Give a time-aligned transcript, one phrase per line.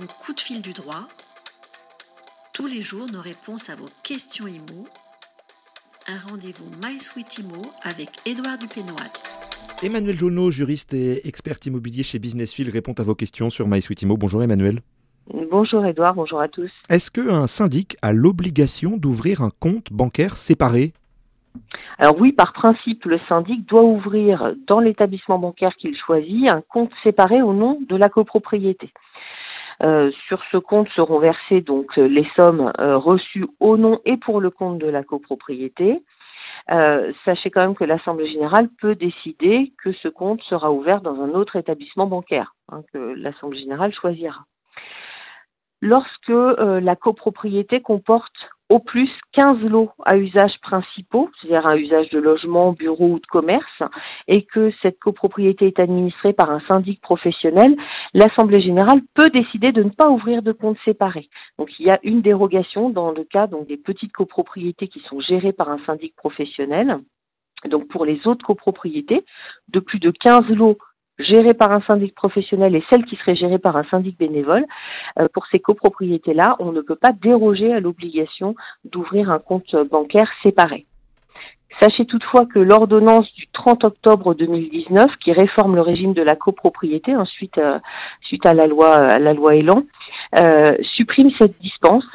[0.00, 1.06] Le coup de fil du droit.
[2.52, 4.88] Tous les jours, nos réponses à vos questions IMO.
[6.08, 9.12] Un rendez-vous MySuite IMO avec Édouard Dupénoat.
[9.84, 14.16] Emmanuel Jolneau, juriste et expert immobilier chez Businessfield, répond à vos questions sur MySuite IMO.
[14.16, 14.80] Bonjour Emmanuel.
[15.52, 16.72] Bonjour Edouard, bonjour à tous.
[16.90, 20.92] Est-ce qu'un syndic a l'obligation d'ouvrir un compte bancaire séparé?
[21.98, 26.90] Alors oui, par principe, le syndic doit ouvrir dans l'établissement bancaire qu'il choisit un compte
[27.04, 28.90] séparé au nom de la copropriété.
[29.82, 34.40] Euh, sur ce compte seront versées donc les sommes euh, reçues au nom et pour
[34.40, 36.02] le compte de la copropriété.
[36.70, 41.20] Euh, sachez quand même que l'Assemblée générale peut décider que ce compte sera ouvert dans
[41.20, 44.44] un autre établissement bancaire hein, que l'Assemblée générale choisira.
[45.82, 52.18] Lorsque la copropriété comporte au plus 15 lots à usage principaux, c'est-à-dire un usage de
[52.18, 53.82] logement, bureau ou de commerce,
[54.26, 57.76] et que cette copropriété est administrée par un syndic professionnel,
[58.14, 61.28] l'Assemblée générale peut décider de ne pas ouvrir de compte séparé.
[61.56, 65.20] Donc il y a une dérogation dans le cas donc, des petites copropriétés qui sont
[65.20, 66.98] gérées par un syndic professionnel.
[67.66, 69.24] Donc pour les autres copropriétés,
[69.68, 70.78] de plus de 15 lots
[71.18, 74.64] gérées par un syndic professionnel et celles qui seraient gérées par un syndic bénévole,
[75.18, 80.30] euh, pour ces copropriétés-là, on ne peut pas déroger à l'obligation d'ouvrir un compte bancaire
[80.42, 80.86] séparé.
[81.80, 87.16] Sachez toutefois que l'ordonnance du 30 octobre 2019, qui réforme le régime de la copropriété
[87.16, 87.78] ensuite euh,
[88.20, 89.82] suite à la loi à la loi Elan,
[90.38, 92.06] euh, supprime cette dispense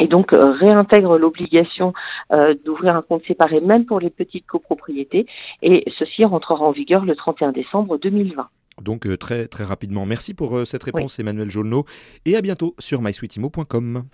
[0.00, 1.92] et donc euh, réintègre l'obligation
[2.32, 5.26] euh, d'ouvrir un compte séparé même pour les petites copropriétés
[5.62, 8.48] et ceci rentrera en vigueur le 31 décembre 2020.
[8.82, 10.06] Donc euh, très très rapidement.
[10.06, 11.84] Merci pour cette réponse Emmanuel Jolneau
[12.24, 14.04] et à bientôt sur mysweetimo.com.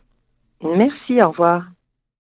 [0.63, 1.65] Merci, au revoir.